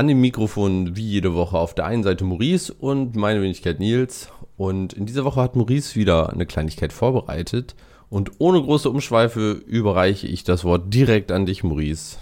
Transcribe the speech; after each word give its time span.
An 0.00 0.08
dem 0.08 0.22
Mikrofon 0.22 0.96
wie 0.96 1.06
jede 1.06 1.34
Woche 1.34 1.58
auf 1.58 1.74
der 1.74 1.84
einen 1.84 2.02
Seite 2.02 2.24
Maurice 2.24 2.72
und 2.72 3.16
meine 3.16 3.42
Wenigkeit 3.42 3.80
Nils 3.80 4.32
und 4.56 4.94
in 4.94 5.04
dieser 5.04 5.26
Woche 5.26 5.42
hat 5.42 5.56
Maurice 5.56 5.94
wieder 5.94 6.32
eine 6.32 6.46
Kleinigkeit 6.46 6.94
vorbereitet. 6.94 7.74
Und 8.08 8.30
ohne 8.38 8.62
große 8.62 8.88
Umschweife 8.88 9.60
überreiche 9.66 10.26
ich 10.26 10.42
das 10.42 10.64
Wort 10.64 10.94
direkt 10.94 11.30
an 11.30 11.44
dich, 11.44 11.64
Maurice. 11.64 12.16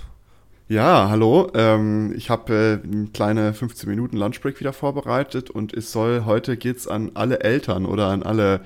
Ja, 0.69 1.09
hallo. 1.09 1.52
Ähm, 1.55 2.12
ich 2.16 2.30
habe 2.30 2.83
äh, 2.84 2.84
eine 2.84 3.06
kleine 3.12 3.55
15 3.55 3.88
Minuten 3.88 4.16
Lunchbreak 4.16 4.58
wieder 4.58 4.72
vorbereitet 4.72 5.48
und 5.48 5.72
es 5.72 5.92
soll, 5.92 6.24
heute 6.24 6.56
geht's 6.56 6.89
an 6.89 7.12
alle 7.14 7.42
Eltern 7.42 7.86
oder 7.86 8.08
an 8.08 8.24
alle 8.24 8.62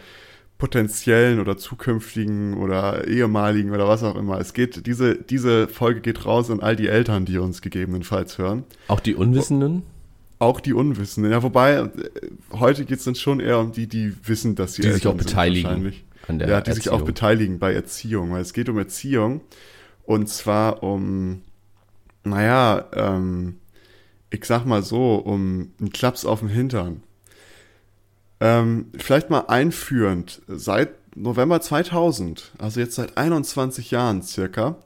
potenziellen 0.62 1.41
oder 1.41 1.56
zukünftigen 1.56 2.55
oder 2.56 3.08
ehemaligen 3.08 3.72
oder 3.72 3.88
was 3.88 4.05
auch 4.05 4.14
immer. 4.14 4.38
Es 4.38 4.55
geht, 4.55 4.86
diese, 4.86 5.16
diese 5.16 5.66
Folge 5.66 6.00
geht 6.00 6.24
raus 6.24 6.52
an 6.52 6.60
all 6.60 6.77
die 6.77 6.86
Eltern, 6.86 7.24
die 7.24 7.36
uns 7.38 7.62
gegebenenfalls 7.62 8.38
hören. 8.38 8.62
Auch 8.86 9.00
die 9.00 9.16
Unwissenden? 9.16 9.83
Auch 10.38 10.60
die 10.60 10.72
Unwissenden. 10.72 11.33
Ja, 11.33 11.42
wobei, 11.42 11.78
äh, 11.78 11.88
heute 12.52 12.84
geht 12.84 13.00
es 13.00 13.05
dann 13.05 13.16
schon 13.16 13.40
eher 13.40 13.58
um 13.58 13.72
die, 13.72 13.88
die 13.88 14.14
wissen, 14.24 14.55
dass 14.55 14.74
sie 14.74 14.83
die 14.83 14.92
sich 14.92 15.08
auch 15.08 15.16
beteiligen 15.16 15.94
an 16.28 16.38
der 16.38 16.48
Ja, 16.48 16.60
die 16.60 16.68
Erziehung. 16.68 16.74
sich 16.77 16.90
auch 16.90 17.02
beteiligen 17.02 17.58
bei 17.58 17.74
Erziehung, 17.74 18.30
weil 18.30 18.42
es 18.42 18.52
geht 18.52 18.68
um 18.68 18.78
Erziehung 18.78 19.40
und 20.05 20.28
zwar 20.28 20.84
um, 20.84 21.42
naja, 22.22 22.84
ähm, 22.94 23.56
ich 24.30 24.44
sag 24.44 24.64
mal 24.64 24.84
so, 24.84 25.16
um 25.16 25.72
einen 25.80 25.90
Klaps 25.90 26.24
auf 26.24 26.38
dem 26.38 26.48
Hintern. 26.50 27.02
Ähm, 28.43 28.87
vielleicht 28.98 29.31
mal 29.31 29.45
einführend, 29.47 30.43
seit 30.48 31.17
November 31.17 31.61
2000, 31.61 32.51
also 32.59 32.81
jetzt 32.81 32.97
seit 32.97 33.17
21 33.17 33.93
Jahren 33.93 34.23
circa, 34.23 34.79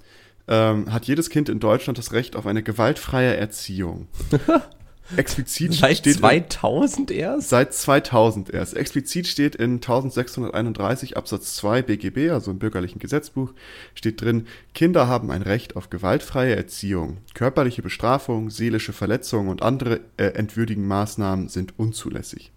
ähm, 0.47 0.93
hat 0.93 1.07
jedes 1.07 1.31
Kind 1.31 1.49
in 1.49 1.59
Deutschland 1.59 1.97
das 1.97 2.12
Recht 2.12 2.37
auf 2.37 2.47
eine 2.47 2.62
gewaltfreie 2.62 3.34
Erziehung. 3.34 4.09
Explizit 5.17 5.73
seit 5.73 5.99
steht 5.99 6.17
2000 6.17 7.11
in, 7.11 7.17
erst? 7.17 7.49
Seit 7.49 7.73
2000 7.73 8.51
erst. 8.51 8.77
Explizit 8.77 9.27
steht 9.27 9.55
in 9.55 9.77
1631 9.77 11.17
Absatz 11.17 11.57
2 11.57 11.81
BGB, 11.81 12.33
also 12.33 12.51
im 12.51 12.59
bürgerlichen 12.59 12.99
Gesetzbuch, 12.99 13.55
steht 13.95 14.21
drin, 14.21 14.49
Kinder 14.75 15.09
haben 15.09 15.31
ein 15.31 15.41
Recht 15.41 15.77
auf 15.77 15.89
gewaltfreie 15.89 16.57
Erziehung. 16.57 17.19
Körperliche 17.33 17.81
Bestrafung, 17.81 18.51
seelische 18.51 18.93
Verletzung 18.93 19.49
und 19.49 19.62
andere 19.62 20.01
äh, 20.19 20.27
entwürdigen 20.27 20.87
Maßnahmen 20.87 21.49
sind 21.49 21.79
unzulässig. 21.79 22.53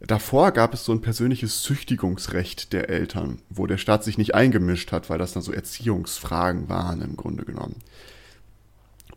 Davor 0.00 0.52
gab 0.52 0.74
es 0.74 0.84
so 0.84 0.92
ein 0.92 1.00
persönliches 1.00 1.62
Züchtigungsrecht 1.62 2.72
der 2.72 2.90
Eltern, 2.90 3.40
wo 3.48 3.66
der 3.66 3.78
Staat 3.78 4.04
sich 4.04 4.18
nicht 4.18 4.34
eingemischt 4.34 4.92
hat, 4.92 5.08
weil 5.08 5.18
das 5.18 5.32
dann 5.32 5.42
so 5.42 5.52
Erziehungsfragen 5.52 6.68
waren 6.68 7.00
im 7.00 7.16
Grunde 7.16 7.44
genommen. 7.44 7.76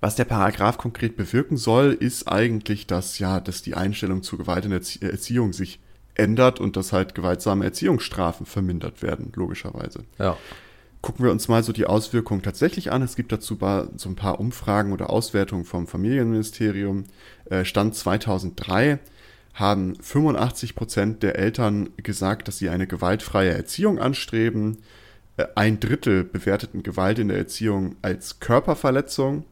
Was 0.02 0.16
der 0.16 0.24
Paragraph 0.26 0.78
konkret 0.78 1.18
bewirken 1.18 1.58
soll, 1.58 1.92
ist 1.92 2.30
eigentlich, 2.30 2.88
dass 2.88 3.20
ja, 3.20 3.42
dass 3.42 3.62
die 3.62 3.76
Einstellung 3.76 4.24
zur 4.24 4.40
Gewalt 4.40 4.64
in 4.64 4.72
der 4.72 4.82
Erziehung 5.12 5.52
sich 5.52 5.80
ändert 6.16 6.62
und 6.62 6.78
dass 6.78 6.94
halt 6.94 7.16
gewaltsame 7.16 7.66
Erziehungsstrafen 7.66 8.46
vermindert 8.46 9.02
werden, 9.02 9.32
logischerweise. 9.36 10.06
Ja. 10.18 10.38
Gucken 11.02 11.26
wir 11.26 11.32
uns 11.32 11.48
mal 11.48 11.64
so 11.64 11.72
die 11.74 11.86
Auswirkungen 11.86 12.42
tatsächlich 12.42 12.92
an. 12.92 13.02
Es 13.02 13.16
gibt 13.16 13.32
dazu 13.32 13.58
so 13.96 14.10
ein 14.10 14.16
paar 14.16 14.40
Umfragen 14.40 14.92
oder 14.94 15.10
Auswertungen 15.10 15.64
vom 15.66 15.88
Familienministerium. 15.88 17.06
Äh, 17.50 17.64
Stand 17.64 17.96
2003 17.96 19.00
haben 19.60 19.96
85 20.02 20.76
Prozent 20.76 21.24
der 21.24 21.38
Eltern 21.38 21.90
gesagt, 21.98 22.48
dass 22.48 22.58
sie 22.58 22.70
eine 22.70 22.88
gewaltfreie 22.88 23.52
Erziehung 23.52 24.00
anstreben. 24.00 24.80
Äh, 25.38 25.46
ein 25.56 25.80
Drittel 25.80 26.24
bewerteten 26.24 26.84
Gewalt 26.84 27.20
in 27.20 27.28
der 27.28 27.38
Erziehung 27.38 27.96
als 28.02 28.40
Körperverletzung 28.40 29.46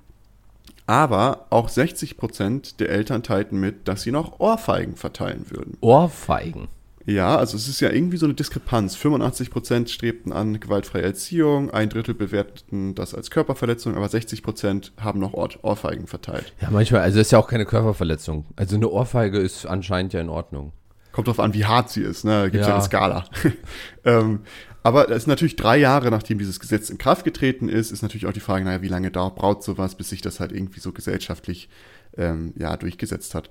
aber 0.87 1.47
auch 1.49 1.67
60 1.67 2.17
Prozent 2.17 2.79
der 2.79 2.89
Eltern 2.89 3.21
teilten 3.21 3.59
mit, 3.59 3.87
dass 3.89 4.03
sie 4.03 4.11
noch 4.11 4.39
Ohrfeigen 4.39 4.95
verteilen 4.95 5.45
würden. 5.49 5.77
Ohrfeigen? 5.81 6.69
Ja, 7.07 7.37
also 7.37 7.55
es 7.55 7.69
ist 7.69 7.79
ja 7.79 7.89
irgendwie 7.89 8.17
so 8.17 8.25
eine 8.25 8.35
Diskrepanz. 8.35 8.97
85 8.97 9.49
Prozent 9.49 9.89
strebten 9.89 10.33
an 10.33 10.59
gewaltfreie 10.59 11.03
Erziehung, 11.03 11.71
ein 11.71 11.87
Drittel 11.87 12.13
bewerteten 12.13 12.95
das 12.95 13.15
als 13.15 13.31
Körperverletzung, 13.31 13.95
aber 13.95 14.09
60 14.09 14.43
Prozent 14.43 14.91
haben 14.99 15.21
noch 15.21 15.33
Ohr 15.33 15.47
Ohrfeigen 15.61 16.07
verteilt. 16.07 16.51
Ja, 16.61 16.69
manchmal, 16.69 17.01
also 17.01 17.21
ist 17.21 17.31
ja 17.31 17.39
auch 17.39 17.47
keine 17.47 17.65
Körperverletzung. 17.65 18.45
Also 18.57 18.75
eine 18.75 18.89
Ohrfeige 18.89 19.39
ist 19.39 19.65
anscheinend 19.65 20.11
ja 20.11 20.19
in 20.19 20.27
Ordnung. 20.27 20.73
Kommt 21.13 21.29
drauf 21.29 21.39
an, 21.39 21.53
wie 21.53 21.63
hart 21.63 21.89
sie 21.89 22.01
ist, 22.01 22.25
ne? 22.25 22.41
Da 22.41 22.49
gibt 22.49 22.63
ja. 22.63 22.67
ja 22.67 22.75
eine 22.75 22.83
Skala. 22.83 23.25
ähm, 24.03 24.41
aber 24.83 25.09
es 25.09 25.17
ist 25.17 25.27
natürlich 25.27 25.55
drei 25.55 25.77
Jahre, 25.77 26.11
nachdem 26.11 26.39
dieses 26.39 26.59
Gesetz 26.59 26.89
in 26.89 26.97
Kraft 26.97 27.23
getreten 27.23 27.69
ist, 27.69 27.91
ist 27.91 28.01
natürlich 28.01 28.25
auch 28.25 28.33
die 28.33 28.41
Frage, 28.41 28.65
naja, 28.65 28.81
wie 28.81 28.89
lange 28.89 29.11
dauert, 29.11 29.35
braucht 29.35 29.63
sowas, 29.63 29.95
bis 29.95 30.09
sich 30.09 30.21
das 30.21 30.41
halt 30.41 30.51
irgendwie 30.51 30.81
so 30.81 30.91
gesellschaftlich 30.91 31.69
ähm, 32.17 32.53
ja, 32.57 32.75
durchgesetzt 32.75 33.33
hat. 33.33 33.49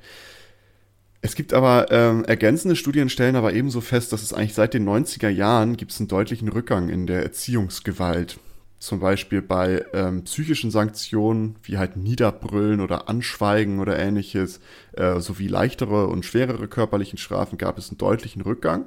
Es 1.27 1.35
gibt 1.35 1.53
aber 1.55 1.91
ähm, 1.91 2.25
ergänzende 2.25 2.77
Studien 2.77 3.09
stellen 3.09 3.35
aber 3.35 3.53
ebenso 3.53 3.81
fest, 3.81 4.13
dass 4.13 4.23
es 4.23 4.33
eigentlich 4.33 4.55
seit 4.55 4.75
den 4.75 4.89
90er 4.89 5.29
Jahren 5.29 5.77
gibt 5.77 5.91
es 5.91 5.99
einen 5.99 6.07
deutlichen 6.07 6.47
Rückgang 6.47 6.89
in 6.89 7.09
der 7.09 7.25
Erziehungsgewalt. 7.25 8.39
Zum 8.79 9.01
Beispiel 9.01 9.43
bei 9.43 9.85
ähm, 9.93 10.23
psychischen 10.23 10.71
Sanktionen 10.71 11.57
wie 11.65 11.79
halt 11.79 11.97
Niederbrüllen 11.97 12.81
oder 12.81 13.09
Anschweigen 13.09 13.81
oder 13.81 13.99
ähnliches, 13.99 14.61
äh, 14.93 15.19
sowie 15.19 15.49
leichtere 15.49 16.07
und 16.07 16.25
schwerere 16.25 16.69
körperlichen 16.69 17.19
Strafen 17.19 17.59
gab 17.59 17.77
es 17.77 17.89
einen 17.89 17.99
deutlichen 17.99 18.43
Rückgang. 18.43 18.87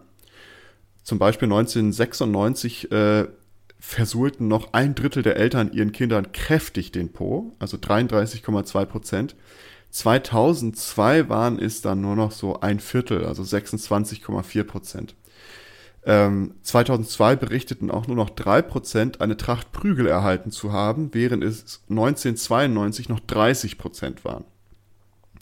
Zum 1.04 1.20
Beispiel 1.20 1.48
1996 1.48 2.90
äh, 2.90 3.28
versuhlten 3.80 4.48
noch 4.48 4.72
ein 4.72 4.96
Drittel 4.96 5.24
der 5.24 5.36
Eltern 5.36 5.74
ihren 5.74 5.92
Kindern 5.92 6.32
kräftig 6.32 6.94
den 6.94 7.12
Po, 7.12 7.54
also 7.60 7.76
33,2 7.76 8.86
Prozent. 8.86 9.36
2002 9.92 11.30
waren 11.30 11.60
es 11.60 11.82
dann 11.82 12.02
nur 12.02 12.16
noch 12.16 12.32
so 12.32 12.60
ein 12.60 12.80
Viertel, 12.80 13.26
also 13.26 13.44
26,4 13.44 14.64
Prozent. 14.64 15.16
Ähm, 16.06 16.56
2002 16.62 17.36
berichteten 17.36 17.92
auch 17.92 18.08
nur 18.08 18.16
noch 18.16 18.30
drei 18.30 18.62
Prozent, 18.62 19.22
eine 19.22 19.38
Tracht 19.38 19.72
Prügel 19.72 20.08
erhalten 20.08 20.52
zu 20.52 20.72
haben, 20.72 21.14
während 21.14 21.44
es 21.44 21.82
1992 21.90 23.10
noch 23.10 23.20
30 23.20 23.78
Prozent 23.78 24.24
waren. 24.24 24.46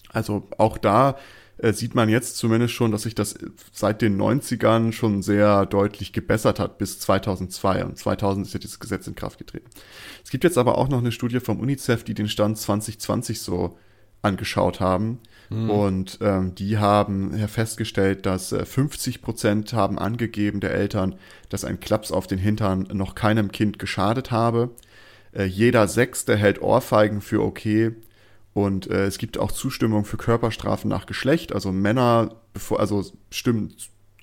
Also 0.10 0.48
auch 0.58 0.78
da 0.78 1.18
äh, 1.58 1.74
sieht 1.74 1.96
man 1.96 2.10
jetzt 2.10 2.38
zumindest 2.38 2.74
schon, 2.74 2.92
dass 2.92 3.04
sich 3.04 3.16
das 3.16 3.36
seit 3.72 4.02
den 4.02 4.20
90ern 4.20 4.92
schon 4.92 5.22
sehr 5.22 5.66
deutlich 5.66 6.14
gebessert 6.14 6.60
hat 6.60 6.78
bis 6.78 7.00
2002. 7.00 7.86
Und 7.86 7.98
2000 7.98 8.48
ist 8.48 8.54
ja 8.54 8.60
dieses 8.60 8.80
Gesetz 8.80 9.08
in 9.08 9.16
Kraft 9.16 9.38
getreten. 9.38 9.70
Es 10.24 10.30
gibt 10.30 10.44
jetzt 10.44 10.58
aber 10.58 10.78
auch 10.78 10.88
noch 10.88 11.00
eine 11.00 11.12
Studie 11.12 11.40
vom 11.40 11.60
UNICEF, 11.60 12.04
die 12.04 12.14
den 12.14 12.30
Stand 12.30 12.58
2020 12.58 13.42
so 13.42 13.78
angeschaut 14.22 14.80
haben. 14.80 15.20
Mhm. 15.50 15.70
Und 15.70 16.20
ähm, 16.22 16.56
die 16.56 16.78
haben 16.78 17.32
festgestellt, 17.48 18.26
dass 18.26 18.52
äh, 18.52 18.66
50 18.66 19.22
Prozent 19.22 19.74
haben 19.74 19.98
angegeben 19.98 20.60
der 20.60 20.74
Eltern, 20.74 21.16
dass 21.50 21.64
ein 21.64 21.80
Klaps 21.80 22.12
auf 22.12 22.28
den 22.28 22.40
Hintern 22.40 22.88
noch 22.92 23.16
keinem 23.16 23.52
Kind 23.52 23.80
geschadet 23.80 24.32
habe. 24.32 24.72
Äh, 25.32 25.46
jeder 25.46 25.88
Sechste 25.88 26.36
hält 26.36 26.62
Ohrfeigen 26.62 27.22
für 27.22 27.42
okay. 27.42 27.96
Und 28.54 28.90
äh, 28.90 29.06
es 29.06 29.20
gibt 29.20 29.38
auch 29.38 29.52
Zustimmung 29.52 30.04
für 30.04 30.18
Körperstrafen 30.18 30.90
nach 30.90 31.06
Geschlecht. 31.06 31.54
Also 31.54 31.72
Männer, 31.72 32.36
bevor, 32.54 32.80
also 32.80 33.06
stimmen 33.30 33.74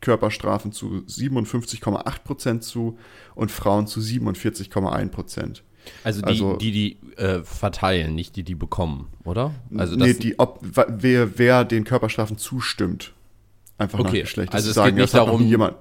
Körperstrafen 0.01 0.73
zu 0.73 1.05
57,8 1.09 2.25
Prozent 2.25 2.65
zu 2.65 2.99
und 3.35 3.51
Frauen 3.51 3.87
zu 3.87 4.01
47,1 4.01 5.09
Prozent. 5.09 5.63
Also 6.03 6.21
die, 6.23 6.29
also, 6.29 6.57
die, 6.57 6.73
die 6.73 6.97
äh, 7.17 7.43
verteilen, 7.43 8.15
nicht 8.15 8.37
die, 8.37 8.43
die 8.43 8.55
bekommen, 8.55 9.09
oder? 9.25 9.53
Also 9.77 9.97
nee, 9.97 10.15
die, 10.15 10.39
ob, 10.39 10.61
wer, 10.63 11.39
wer 11.39 11.65
den 11.65 11.85
Körperstrafen 11.85 12.39
zustimmt. 12.39 13.13
Einfach 13.79 13.99
okay. 13.99 14.09
nach 14.09 14.21
Geschlecht. 14.21 14.55
Also 14.55 14.69
es 14.69 14.75
sagen, 14.75 14.97
geht 14.97 15.03
nicht 15.03 15.15
darum, 15.15 15.47
jemand, 15.47 15.75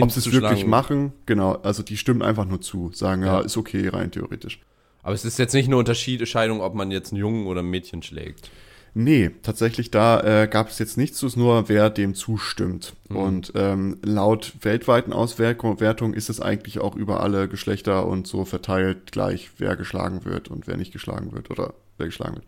ob 0.00 0.10
sie 0.10 0.20
es 0.20 0.32
wirklich 0.32 0.66
machen, 0.66 1.12
genau, 1.26 1.54
also 1.62 1.82
die 1.82 1.96
stimmen 1.96 2.22
einfach 2.22 2.44
nur 2.44 2.60
zu, 2.60 2.90
sagen, 2.92 3.22
ja. 3.22 3.38
ja, 3.38 3.40
ist 3.40 3.56
okay, 3.56 3.88
rein 3.88 4.10
theoretisch. 4.10 4.60
Aber 5.02 5.14
es 5.14 5.24
ist 5.24 5.38
jetzt 5.38 5.54
nicht 5.54 5.66
eine 5.66 5.76
Unterscheidung, 5.76 6.60
ob 6.60 6.74
man 6.74 6.90
jetzt 6.90 7.12
einen 7.12 7.20
Jungen 7.20 7.46
oder 7.46 7.62
ein 7.62 7.70
Mädchen 7.70 8.02
schlägt. 8.02 8.50
Nee, 9.00 9.30
tatsächlich 9.44 9.92
da 9.92 10.42
äh, 10.42 10.48
gab 10.48 10.70
es 10.70 10.80
jetzt 10.80 10.96
nichts, 10.96 11.22
es 11.22 11.36
nur 11.36 11.68
wer 11.68 11.88
dem 11.88 12.16
zustimmt. 12.16 12.94
Mhm. 13.08 13.16
Und 13.16 13.52
ähm, 13.54 13.98
laut 14.02 14.54
weltweiten 14.62 15.12
Auswertung 15.12 16.14
ist 16.14 16.28
es 16.28 16.40
eigentlich 16.40 16.80
auch 16.80 16.96
über 16.96 17.20
alle 17.20 17.46
Geschlechter 17.46 18.08
und 18.08 18.26
so 18.26 18.44
verteilt 18.44 19.12
gleich, 19.12 19.52
wer 19.58 19.76
geschlagen 19.76 20.24
wird 20.24 20.48
und 20.48 20.66
wer 20.66 20.76
nicht 20.76 20.92
geschlagen 20.92 21.30
wird 21.30 21.48
oder 21.48 21.74
wer 21.96 22.06
geschlagen 22.06 22.34
wird. 22.34 22.46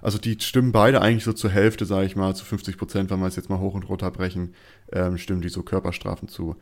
Also 0.00 0.18
die 0.18 0.36
stimmen 0.40 0.72
beide 0.72 1.02
eigentlich 1.02 1.22
so 1.22 1.34
zur 1.34 1.50
Hälfte, 1.50 1.86
sage 1.86 2.06
ich 2.06 2.16
mal, 2.16 2.34
zu 2.34 2.44
50 2.44 2.78
Prozent, 2.78 3.10
wenn 3.10 3.20
wir 3.20 3.28
es 3.28 3.36
jetzt 3.36 3.48
mal 3.48 3.60
hoch 3.60 3.74
und 3.74 3.88
runter 3.88 4.10
brechen, 4.10 4.56
ähm, 4.90 5.18
stimmen 5.18 5.40
die 5.40 5.50
so 5.50 5.62
Körperstrafen 5.62 6.26
zu. 6.26 6.56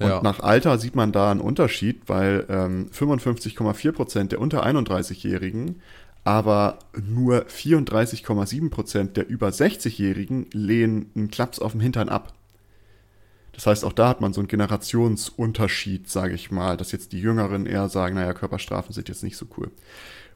Und 0.00 0.08
ja. 0.08 0.20
nach 0.24 0.40
Alter 0.40 0.78
sieht 0.78 0.96
man 0.96 1.12
da 1.12 1.30
einen 1.30 1.40
Unterschied, 1.40 2.08
weil 2.08 2.46
ähm, 2.48 2.90
55,4 2.92 3.92
Prozent 3.92 4.32
der 4.32 4.40
unter 4.40 4.66
31-Jährigen 4.66 5.80
aber 6.24 6.78
nur 7.00 7.46
34,7 7.46 8.70
Prozent 8.70 9.16
der 9.16 9.28
über 9.28 9.48
60-Jährigen 9.48 10.46
lehnen 10.52 11.10
einen 11.14 11.30
Klaps 11.30 11.58
auf 11.58 11.72
dem 11.72 11.80
Hintern 11.80 12.08
ab. 12.08 12.32
Das 13.52 13.66
heißt, 13.66 13.84
auch 13.84 13.92
da 13.92 14.08
hat 14.08 14.20
man 14.20 14.32
so 14.32 14.40
einen 14.40 14.48
Generationsunterschied, 14.48 16.08
sage 16.08 16.34
ich 16.34 16.50
mal, 16.50 16.76
dass 16.76 16.92
jetzt 16.92 17.12
die 17.12 17.20
Jüngeren 17.20 17.66
eher 17.66 17.88
sagen, 17.88 18.14
naja, 18.14 18.32
Körperstrafen 18.32 18.94
sind 18.94 19.08
jetzt 19.08 19.22
nicht 19.22 19.36
so 19.36 19.46
cool. 19.56 19.70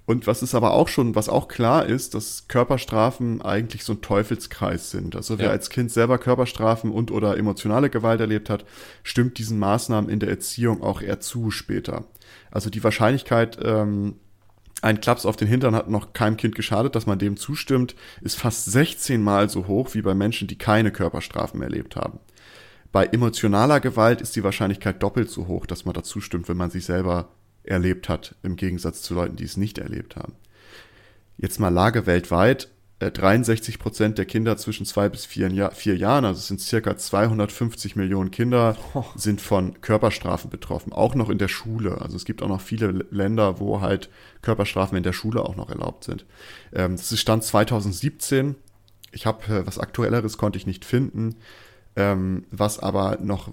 Und 0.07 0.29
was 0.29 0.43
ist 0.43 0.55
aber 0.55 0.73
auch 0.73 0.87
schon, 0.87 1.17
was 1.17 1.29
auch 1.29 1.49
klar 1.49 1.85
ist, 1.87 2.15
dass 2.15 2.47
Körperstrafen 2.47 3.43
eigentlich 3.43 3.83
so 3.83 3.95
ein 3.95 4.03
Teufelskreis 4.03 4.93
sind. 4.93 5.17
Also 5.17 5.39
wer 5.39 5.47
ja. 5.47 5.53
als 5.53 5.69
Kind 5.69 5.91
selber 5.91 6.19
Körperstrafen 6.19 6.93
und 6.93 7.11
oder 7.11 7.37
emotionale 7.37 7.91
Gewalt 7.91 8.21
erlebt 8.21 8.49
hat, 8.49 8.65
stimmt 9.03 9.39
diesen 9.39 9.59
Maßnahmen 9.59 10.09
in 10.09 10.21
der 10.21 10.29
Erziehung 10.29 10.81
auch 10.81 11.03
eher 11.03 11.19
zu 11.19 11.51
später. 11.51 12.05
Also 12.53 12.71
die 12.71 12.85
Wahrscheinlichkeit, 12.85 13.59
ähm, 13.61 14.15
ein 14.87 15.01
Klaps 15.01 15.27
auf 15.27 15.37
den 15.37 15.49
Hintern 15.49 15.75
hat 15.75 15.91
noch 15.91 16.13
keinem 16.13 16.37
Kind 16.37 16.55
geschadet, 16.55 16.95
dass 16.95 17.07
man 17.07 17.19
dem 17.19 17.37
zustimmt, 17.37 17.97
ist 18.21 18.39
fast 18.39 18.67
16 18.67 19.21
Mal 19.21 19.51
so 19.51 19.67
hoch 19.67 19.95
wie 19.95 20.03
bei 20.03 20.15
Menschen, 20.15 20.47
die 20.47 20.57
keine 20.57 20.93
Körperstrafen 20.93 21.61
erlebt 21.61 21.97
haben. 21.97 22.21
Bei 22.93 23.05
emotionaler 23.07 23.81
Gewalt 23.81 24.21
ist 24.21 24.37
die 24.37 24.45
Wahrscheinlichkeit 24.45 25.03
doppelt 25.03 25.29
so 25.29 25.49
hoch, 25.49 25.67
dass 25.67 25.85
man 25.85 25.95
dazu 25.95 26.21
stimmt, 26.21 26.49
wenn 26.49 26.57
man 26.57 26.71
sich 26.71 26.85
selber 26.85 27.31
erlebt 27.65 28.09
hat, 28.09 28.37
im 28.45 28.55
Gegensatz 28.55 29.03
zu 29.03 29.15
Leuten, 29.15 29.35
die 29.35 29.45
es 29.45 29.57
nicht 29.57 29.79
erlebt 29.79 30.15
haben. 30.15 30.35
Jetzt 31.37 31.59
mal 31.59 31.69
Lage 31.69 32.07
weltweit. 32.07 32.69
63 32.99 33.75
äh, 33.75 33.79
Prozent 33.79 34.19
der 34.19 34.25
Kinder 34.25 34.57
zwischen 34.57 34.87
zwei 34.87 35.09
bis 35.09 35.27
vier, 35.27 35.51
Jahr, 35.51 35.71
vier 35.73 35.97
Jahren, 35.97 36.25
also 36.25 36.39
es 36.39 36.49
sind 36.49 36.61
circa 36.61 36.97
250 36.97 37.95
Millionen 37.95 38.31
Kinder, 38.31 38.77
oh. 38.95 39.05
sind 39.17 39.41
von 39.41 39.81
Körperstrafen 39.83 40.51
betroffen, 40.51 40.93
auch 40.93 41.15
noch 41.15 41.29
in 41.29 41.39
der 41.39 41.49
Schule. 41.49 42.01
Also 42.01 42.17
es 42.17 42.25
gibt 42.25 42.43
auch 42.43 42.49
noch 42.49 42.61
viele 42.61 43.07
Länder, 43.11 43.61
wo 43.61 43.81
halt 43.81 44.09
Körperstrafen 44.41 44.97
in 44.97 45.03
der 45.03 45.13
Schule 45.13 45.43
auch 45.43 45.57
noch 45.57 45.69
erlaubt 45.69 46.05
sind. 46.05 46.25
Ähm, 46.73 46.97
das 46.97 47.13
ist 47.13 47.21
Stand 47.21 47.45
2017. 47.45 48.55
Ich 49.13 49.27
habe 49.27 49.55
äh, 49.55 49.67
was 49.67 49.79
Aktuelleres 49.79 50.39
konnte 50.39 50.59
ich 50.59 50.67
nicht 50.67 50.85
finden. 50.85 51.37
Ähm, 51.97 52.45
was 52.51 52.79
aber 52.79 53.19
noch 53.23 53.53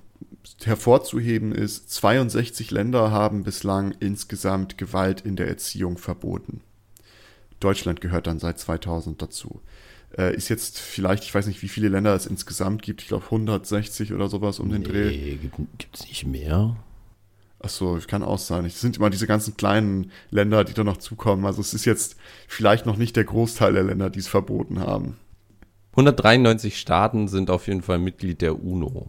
hervorzuheben 0.64 1.54
ist, 1.54 1.92
62 1.92 2.72
Länder 2.72 3.12
haben 3.12 3.44
bislang 3.44 3.94
insgesamt 4.00 4.78
Gewalt 4.78 5.22
in 5.22 5.36
der 5.36 5.48
Erziehung 5.48 5.98
verboten. 5.98 6.62
Deutschland 7.64 8.02
gehört 8.02 8.28
dann 8.28 8.40
seit 8.40 8.60
2000 8.60 9.22
dazu. 9.22 9.62
Äh, 10.18 10.36
ist 10.36 10.50
jetzt 10.50 10.80
vielleicht, 10.80 11.24
ich 11.24 11.34
weiß 11.34 11.48
nicht, 11.48 11.62
wie 11.62 11.68
viele 11.68 11.88
Länder 11.88 12.14
es 12.16 12.26
insgesamt 12.26 12.82
gibt, 12.84 13.02
ich 13.02 13.08
glaube 13.08 13.26
160 13.26 14.14
oder 14.14 14.28
sowas 14.28 14.60
um 14.60 14.70
den 14.70 14.84
Dreh. 14.84 15.06
Nee, 15.08 15.40
gibt 15.78 15.96
es 15.96 16.08
nicht 16.08 16.26
mehr? 16.26 16.76
Achso, 17.60 17.98
kann 18.08 18.24
auch 18.24 18.40
sein. 18.40 18.66
Es 18.66 18.82
sind 18.82 18.98
immer 18.98 19.10
diese 19.10 19.26
ganzen 19.26 19.56
kleinen 19.56 20.12
Länder, 20.30 20.66
die 20.66 20.74
da 20.74 20.84
noch 20.84 20.98
zukommen. 20.98 21.46
Also 21.46 21.62
es 21.62 21.74
ist 21.74 21.86
jetzt 21.86 22.18
vielleicht 22.48 22.86
noch 22.86 22.98
nicht 22.98 23.16
der 23.16 23.24
Großteil 23.24 23.74
der 23.74 23.84
Länder, 23.84 24.10
die 24.10 24.20
es 24.20 24.28
verboten 24.28 24.82
haben. 24.82 25.16
193 25.92 26.78
Staaten 26.78 27.28
sind 27.28 27.50
auf 27.50 27.68
jeden 27.68 27.82
Fall 27.82 28.00
Mitglied 28.00 28.42
der 28.42 28.62
UNO. 28.62 29.08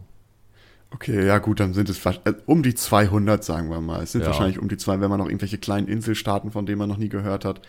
Okay, 0.94 1.26
ja 1.26 1.38
gut, 1.38 1.58
dann 1.58 1.74
sind 1.74 1.88
es 1.88 2.06
äh, 2.06 2.34
um 2.46 2.62
die 2.62 2.74
200, 2.74 3.42
sagen 3.42 3.68
wir 3.68 3.80
mal. 3.80 4.04
Es 4.04 4.12
sind 4.12 4.20
ja. 4.20 4.28
wahrscheinlich 4.28 4.60
um 4.60 4.68
die 4.68 4.76
zwei, 4.76 5.00
wenn 5.00 5.10
man 5.10 5.18
noch 5.18 5.26
irgendwelche 5.26 5.58
kleinen 5.58 5.88
Inselstaaten, 5.88 6.52
von 6.52 6.66
denen 6.66 6.78
man 6.78 6.88
noch 6.88 6.98
nie 6.98 7.08
gehört 7.08 7.44
hat. 7.44 7.62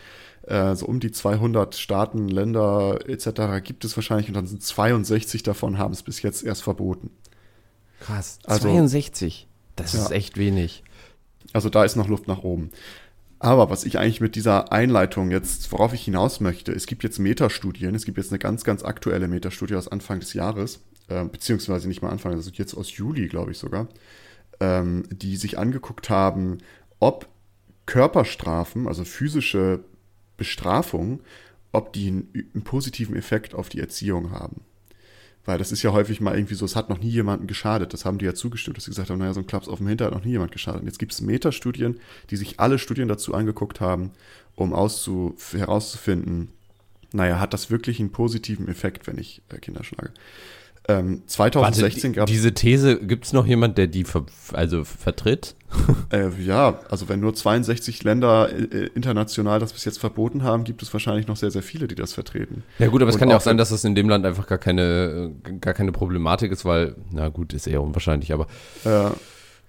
Äh, 0.44 0.76
so 0.76 0.86
um 0.86 1.00
die 1.00 1.12
200 1.12 1.76
Staaten, 1.76 2.28
Länder 2.28 3.00
etc. 3.08 3.64
gibt 3.64 3.84
es 3.84 3.98
wahrscheinlich 3.98 4.28
und 4.28 4.36
dann 4.36 4.46
sind 4.46 4.62
62 4.62 5.42
davon 5.42 5.80
haben 5.80 5.94
es 5.94 6.04
bis 6.04 6.22
jetzt 6.22 6.44
erst 6.44 6.62
verboten. 6.62 7.10
Krass, 8.00 8.38
also, 8.44 8.68
62. 8.68 9.48
Das 9.76 9.94
ja. 9.94 10.04
ist 10.04 10.12
echt 10.12 10.38
wenig. 10.38 10.84
Also 11.52 11.70
da 11.70 11.84
ist 11.84 11.96
noch 11.96 12.08
Luft 12.08 12.28
nach 12.28 12.44
oben. 12.44 12.70
Aber 13.40 13.72
was 13.72 13.86
ich 13.86 13.98
eigentlich 13.98 14.22
mit 14.22 14.36
dieser 14.36 14.72
Einleitung 14.72 15.32
jetzt, 15.32 15.72
worauf 15.72 15.94
ich 15.94 16.06
hinaus 16.06 16.42
möchte, 16.42 16.72
es 16.72 16.86
gibt 16.86 17.04
jetzt 17.04 17.18
Metastudien, 17.18 17.96
es 17.96 18.06
gibt 18.06 18.18
jetzt 18.18 18.32
eine 18.32 18.40
ganz, 18.40 18.64
ganz 18.64 18.84
aktuelle 18.84 19.28
Metastudie 19.28 19.76
aus 19.76 19.88
Anfang 19.88 20.20
des 20.20 20.34
Jahres, 20.34 20.82
äh, 21.08 21.24
beziehungsweise 21.26 21.88
nicht 21.88 22.02
mal 22.02 22.10
Anfang, 22.10 22.34
also 22.34 22.50
jetzt 22.52 22.76
aus 22.76 22.96
Juli, 22.98 23.28
glaube 23.28 23.52
ich 23.52 23.58
sogar, 23.58 23.88
ähm, 24.60 25.04
die 25.12 25.36
sich 25.38 25.58
angeguckt 25.58 26.10
haben, 26.10 26.60
ob 27.00 27.28
Körperstrafen, 27.86 28.88
also 28.88 29.04
physische 29.04 29.84
Bestrafung, 30.38 31.22
ob 31.72 31.94
die 31.94 32.08
einen, 32.08 32.50
einen 32.54 32.64
positiven 32.64 33.16
Effekt 33.16 33.54
auf 33.54 33.70
die 33.70 33.80
Erziehung 33.80 34.32
haben. 34.32 34.62
Weil 35.46 35.60
das 35.60 35.72
ist 35.72 35.84
ja 35.84 35.92
häufig 35.92 36.22
mal 36.22 36.36
irgendwie 36.36 36.56
so, 36.56 36.66
es 36.66 36.76
hat 36.76 36.90
noch 36.90 37.00
nie 37.00 37.10
jemanden 37.10 37.46
geschadet. 37.46 37.94
Das 37.94 38.04
haben 38.04 38.18
die 38.18 38.26
ja 38.26 38.34
zugestimmt, 38.34 38.78
dass 38.78 38.86
sie 38.86 38.92
gesagt 38.92 39.12
haben, 39.12 39.20
naja, 39.20 39.34
so 39.34 39.42
ein 39.42 39.48
Klaps 39.48 39.68
auf 39.68 39.78
dem 39.78 39.88
Hintern 39.88 40.08
hat 40.08 40.14
noch 40.16 40.26
nie 40.26 40.32
jemand 40.32 40.52
geschadet. 40.52 40.82
Und 40.82 40.88
jetzt 40.88 40.98
gibt 40.98 41.12
es 41.12 41.22
Metastudien, 41.22 42.00
die 42.32 42.36
sich 42.36 42.60
alle 42.60 42.80
Studien 42.80 43.08
dazu 43.08 43.36
angeguckt 43.36 43.80
haben, 43.80 44.12
um 44.56 44.74
auszu 44.74 45.36
herauszufinden, 45.52 46.50
naja, 47.12 47.40
hat 47.40 47.54
das 47.54 47.70
wirklich 47.70 48.00
einen 48.00 48.12
positiven 48.12 48.68
Effekt, 48.68 49.06
wenn 49.06 49.20
ich 49.20 49.44
äh, 49.50 49.60
Kinder 49.60 49.84
schlage? 49.84 50.12
Ähm, 50.88 51.24
2016 51.26 52.14
gab 52.14 52.28
Diese 52.28 52.54
These, 52.54 53.00
gibt 53.00 53.26
es 53.26 53.34
noch 53.34 53.48
jemand, 53.48 53.78
der 53.78 53.88
die 53.88 54.04
ver 54.04 54.26
also 54.54 54.84
vertritt? 54.84 55.56
Äh, 56.12 56.30
ja, 56.42 56.80
also 56.90 57.10
wenn 57.10 57.20
nur 57.20 57.34
62 57.34 58.04
Länder 58.04 58.50
äh, 58.50 58.86
international 58.96 59.60
das 59.60 59.74
bis 59.74 59.84
jetzt 59.84 60.00
verboten 60.00 60.44
haben, 60.44 60.64
gibt 60.64 60.82
es 60.82 60.94
wahrscheinlich 60.94 61.28
noch 61.28 61.36
sehr, 61.36 61.52
sehr 61.52 61.64
viele, 61.64 61.88
die 61.88 61.96
das 61.96 62.14
vertreten. 62.14 62.64
Ja 62.80 62.88
gut, 62.88 63.02
aber 63.02 63.10
es 63.10 63.18
kann 63.18 63.30
ja 63.30 63.36
auch 63.36 63.42
sein, 63.42 63.58
dass 63.58 63.70
das 63.70 63.84
in 63.84 63.96
dem 63.96 64.08
Land 64.08 64.26
einfach 64.26 64.48
gar 64.48 64.60
keine, 64.60 65.34
gar 65.60 65.74
keine 65.74 65.92
Problematik 65.92 66.52
ist, 66.52 66.64
weil, 66.64 66.96
na 67.12 67.28
gut, 67.30 67.54
ist 67.54 67.68
eher 67.68 67.82
unwahrscheinlich, 67.82 68.32
aber. 68.32 68.48
Ja. 68.86 69.14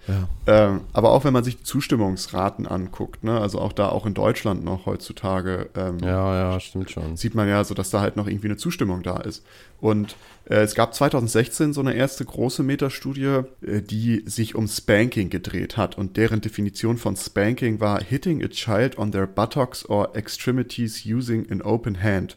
Ja. 0.08 0.28
Ähm, 0.46 0.82
aber 0.92 1.10
auch 1.10 1.24
wenn 1.24 1.32
man 1.32 1.42
sich 1.42 1.56
die 1.56 1.62
Zustimmungsraten 1.64 2.66
anguckt, 2.66 3.24
ne, 3.24 3.40
also 3.40 3.60
auch 3.60 3.72
da 3.72 3.88
auch 3.88 4.06
in 4.06 4.14
Deutschland 4.14 4.64
noch 4.64 4.86
heutzutage, 4.86 5.68
ähm, 5.74 5.98
ja, 5.98 6.52
ja, 6.52 6.60
stimmt 6.60 6.90
schon. 6.90 7.16
Sieht 7.16 7.34
man 7.34 7.48
ja 7.48 7.64
so, 7.64 7.74
dass 7.74 7.90
da 7.90 8.00
halt 8.00 8.16
noch 8.16 8.28
irgendwie 8.28 8.46
eine 8.46 8.56
Zustimmung 8.56 9.02
da 9.02 9.16
ist. 9.16 9.44
Und 9.80 10.16
äh, 10.48 10.56
es 10.56 10.74
gab 10.74 10.94
2016 10.94 11.72
so 11.72 11.80
eine 11.80 11.94
erste 11.94 12.24
große 12.24 12.62
Metastudie, 12.62 13.42
äh, 13.62 13.82
die 13.82 14.22
sich 14.26 14.54
um 14.54 14.68
Spanking 14.68 15.28
gedreht 15.28 15.76
hat. 15.76 15.98
Und 15.98 16.16
deren 16.16 16.40
Definition 16.40 16.98
von 16.98 17.16
Spanking 17.16 17.80
war 17.80 18.00
hitting 18.00 18.44
a 18.44 18.48
child 18.48 18.98
on 18.98 19.10
their 19.12 19.26
buttocks 19.26 19.88
or 19.88 20.14
extremities 20.14 21.04
using 21.04 21.50
an 21.50 21.62
open 21.62 22.00
hand. 22.00 22.36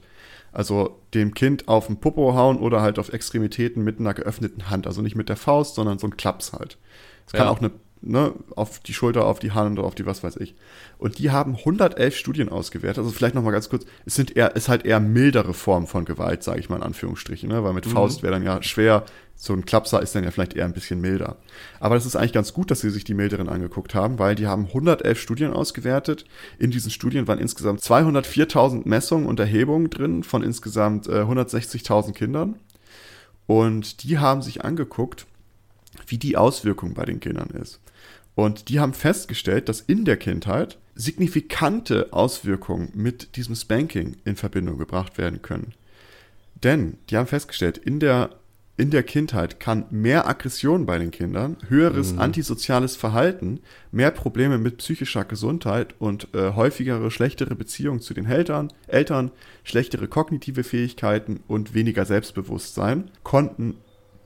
Also 0.51 0.99
dem 1.13 1.35
Kind 1.35 1.67
auf 1.67 1.88
den 1.88 1.97
Popo 1.97 2.33
hauen 2.33 2.57
oder 2.57 2.81
halt 2.81 2.97
auf 2.97 3.13
Extremitäten 3.13 3.83
mit 3.83 3.99
einer 3.99 4.15
geöffneten 4.15 4.69
Hand. 4.69 4.88
Also 4.88 5.03
nicht 5.03 5.15
mit 5.15 5.29
der 5.29 5.38
Faust, 5.38 5.75
sondern 5.75 5.99
so 5.99 6.07
ein 6.07 6.17
Klaps 6.17 6.53
halt. 6.53 6.77
Es 7.29 7.33
kann 7.33 7.45
ja. 7.45 7.51
auch 7.51 7.59
eine, 7.59 7.69
ne, 8.01 8.33
auf 8.55 8.79
die 8.79 8.93
Schulter, 8.93 9.25
auf 9.25 9.38
die 9.38 9.51
Hand 9.51 9.77
oder 9.77 9.88
auf 9.88 9.93
die 9.93 10.07
was 10.07 10.24
weiß 10.24 10.38
ich. 10.38 10.55
Und 10.98 11.19
die 11.19 11.29
haben 11.29 11.55
111 11.55 12.15
Studien 12.15 12.50
ausgewertet. 12.50 13.03
Also 13.03 13.12
vielleicht 13.12 13.36
nochmal 13.36 13.53
ganz 13.53 13.69
kurz, 13.69 13.86
es 14.07 14.15
sind 14.15 14.36
eher, 14.36 14.55
ist 14.55 14.67
halt 14.67 14.83
eher 14.83 15.00
mildere 15.00 15.53
Formen 15.53 15.86
von 15.86 16.05
Gewalt, 16.05 16.41
sage 16.41 16.59
ich 16.59 16.69
mal 16.69 16.77
in 16.77 16.83
Anführungsstrichen, 16.83 17.50
ne? 17.50 17.63
weil 17.63 17.74
mit 17.74 17.86
mhm. 17.86 17.91
Faust 17.91 18.24
wäre 18.24 18.33
dann 18.33 18.43
ja 18.43 18.63
schwer, 18.63 19.05
so 19.36 19.53
ein 19.53 19.63
Klapser 19.63 20.01
ist 20.01 20.15
dann 20.15 20.24
ja 20.24 20.31
vielleicht 20.31 20.55
eher 20.55 20.65
ein 20.65 20.74
bisschen 20.74 21.00
milder. 21.00 21.38
Aber 21.79 21.93
das 21.93 22.07
ist 22.07 22.15
eigentlich 22.15 22.33
ganz 22.33 22.51
gut, 22.51 22.71
dass 22.71 22.81
sie 22.81 22.89
sich 22.89 23.03
die 23.03 23.13
milderen 23.13 23.48
angeguckt 23.48 23.93
haben, 23.93 24.17
weil 24.17 24.33
die 24.33 24.48
haben 24.48 24.65
111 24.65 25.21
Studien 25.21 25.53
ausgewertet. 25.53 26.25
In 26.57 26.71
diesen 26.71 26.89
Studien 26.89 27.27
waren 27.27 27.38
insgesamt 27.38 27.81
204.000 27.81 28.81
Messungen 28.88 29.27
und 29.27 29.39
Erhebungen 29.39 29.91
drin 29.91 30.24
von 30.24 30.43
insgesamt 30.43 31.07
äh, 31.07 31.21
160.000 31.21 32.13
Kindern. 32.13 32.55
Und 33.48 34.03
die 34.03 34.19
haben 34.19 34.41
sich 34.41 34.65
angeguckt, 34.65 35.25
wie 36.07 36.17
die 36.17 36.37
Auswirkung 36.37 36.93
bei 36.93 37.05
den 37.05 37.19
Kindern 37.19 37.49
ist. 37.49 37.79
Und 38.35 38.69
die 38.69 38.79
haben 38.79 38.93
festgestellt, 38.93 39.67
dass 39.67 39.81
in 39.81 40.05
der 40.05 40.15
Kindheit 40.17 40.77
signifikante 40.95 42.07
Auswirkungen 42.11 42.89
mit 42.93 43.35
diesem 43.35 43.55
Spanking 43.55 44.17
in 44.25 44.35
Verbindung 44.35 44.77
gebracht 44.77 45.17
werden 45.17 45.41
können. 45.41 45.73
Denn 46.63 46.97
die 47.09 47.17
haben 47.17 47.27
festgestellt, 47.27 47.77
in 47.77 47.99
der, 47.99 48.31
in 48.77 48.91
der 48.91 49.03
Kindheit 49.03 49.59
kann 49.59 49.85
mehr 49.91 50.27
Aggression 50.27 50.85
bei 50.85 50.97
den 50.97 51.11
Kindern, 51.11 51.57
höheres 51.67 52.13
mhm. 52.13 52.19
antisoziales 52.19 52.95
Verhalten, 52.95 53.59
mehr 53.91 54.11
Probleme 54.11 54.57
mit 54.57 54.77
psychischer 54.77 55.25
Gesundheit 55.25 55.95
und 55.99 56.33
äh, 56.33 56.53
häufigere 56.53 57.11
schlechtere 57.11 57.55
Beziehungen 57.55 58.01
zu 58.01 58.13
den 58.13 58.25
Eltern, 58.25 58.71
Eltern, 58.87 59.31
schlechtere 59.63 60.07
kognitive 60.07 60.63
Fähigkeiten 60.63 61.41
und 61.47 61.73
weniger 61.73 62.05
Selbstbewusstsein 62.05 63.11
konnten 63.23 63.75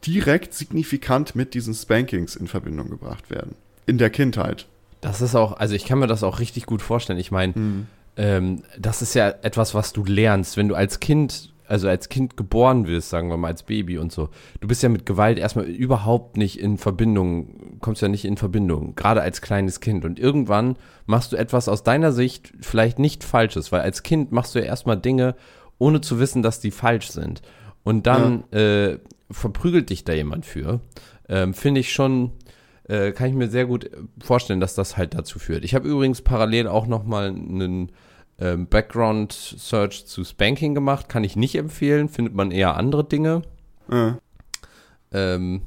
direkt 0.06 0.54
signifikant 0.54 1.36
mit 1.36 1.54
diesen 1.54 1.74
Spankings 1.74 2.36
in 2.36 2.48
Verbindung 2.48 2.90
gebracht 2.90 3.30
werden. 3.30 3.56
In 3.86 3.98
der 3.98 4.10
Kindheit. 4.10 4.68
Das 5.02 5.22
ist 5.22 5.36
auch, 5.36 5.58
also 5.58 5.76
ich 5.76 5.86
kann 5.86 6.00
mir 6.00 6.08
das 6.08 6.24
auch 6.24 6.40
richtig 6.40 6.66
gut 6.66 6.82
vorstellen. 6.82 7.20
Ich 7.20 7.32
meine, 7.32 7.54
mhm. 7.56 7.88
ähm, 8.16 8.64
das 8.80 9.02
ist 9.02 9.14
ja 9.16 9.30
etwas, 9.42 9.74
was 9.74 9.94
du 9.94 10.06
lernst, 10.06 10.56
wenn 10.58 10.68
du 10.68 10.76
als 10.76 11.00
Kind 11.00 11.54
also 11.68 11.88
als 11.88 12.10
Kind 12.10 12.38
geboren 12.38 12.88
wirst, 12.88 13.10
sagen 13.10 13.30
wir 13.30 13.38
mal, 13.38 13.48
als 13.48 13.64
Baby 13.64 13.98
und 13.98 14.12
so, 14.12 14.30
du 14.60 14.68
bist 14.68 14.84
ja 14.84 14.90
mit 14.90 15.06
Gewalt 15.06 15.40
erstmal 15.40 15.66
überhaupt 15.66 16.38
nicht 16.38 16.60
in 16.60 16.78
Verbindung, 16.78 17.80
kommst 17.80 18.02
ja 18.02 18.10
nicht 18.10 18.26
in 18.26 18.38
Verbindung, 18.38 18.96
gerade 18.96 19.22
als 19.22 19.42
kleines 19.42 19.80
Kind. 19.80 20.06
Und 20.06 20.20
irgendwann 20.20 20.76
machst 21.06 21.32
du 21.32 21.36
etwas 21.36 21.70
aus 21.70 21.84
deiner 21.84 22.12
Sicht 22.12 22.54
vielleicht 22.60 23.00
nicht 23.00 23.24
Falsches, 23.24 23.72
weil 23.72 23.82
als 23.82 24.04
Kind 24.04 24.32
machst 24.32 24.56
du 24.56 24.60
ja 24.60 24.66
erstmal 24.66 24.98
Dinge, 24.98 25.36
ohne 25.80 26.02
zu 26.02 26.20
wissen, 26.20 26.44
dass 26.44 26.60
die 26.60 26.72
falsch 26.72 27.10
sind. 27.10 27.42
Und 27.84 28.08
dann 28.08 28.44
ja. 28.52 28.60
äh, 28.60 29.00
verprügelt 29.34 29.90
dich 29.90 30.04
da 30.04 30.14
jemand 30.14 30.46
für. 30.46 30.82
Ähm, 31.28 31.54
Finde 31.54 31.82
ich 31.82 31.94
schon, 31.94 32.32
äh, 32.88 33.12
kann 33.12 33.30
ich 33.30 33.36
mir 33.36 33.50
sehr 33.50 33.66
gut 33.66 33.90
vorstellen, 34.24 34.60
dass 34.60 34.76
das 34.76 34.98
halt 34.98 35.14
dazu 35.14 35.40
führt. 35.40 35.64
Ich 35.64 35.76
habe 35.76 35.88
übrigens 35.88 36.22
parallel 36.22 36.68
auch 36.68 36.88
noch 36.88 37.04
mal 37.04 37.28
einen 37.28 37.92
ähm, 38.40 38.68
Background 38.68 39.32
Search 39.32 40.06
zu 40.06 40.24
Spanking 40.24 40.74
gemacht. 40.74 41.10
Kann 41.10 41.24
ich 41.24 41.36
nicht 41.36 41.56
empfehlen. 41.56 42.10
Findet 42.10 42.34
man 42.34 42.52
eher 42.52 42.76
andere 42.78 43.04
Dinge. 43.04 43.44
Ja. 43.92 44.18
Ähm. 45.12 45.62